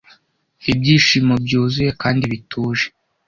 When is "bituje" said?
2.31-2.85